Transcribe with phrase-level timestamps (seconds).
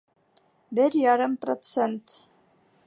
[0.79, 2.19] Бер ярым процент